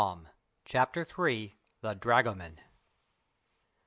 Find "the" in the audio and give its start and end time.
1.81-1.93